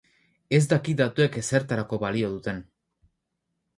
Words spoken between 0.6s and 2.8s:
dakit datuek ezertarako balio duten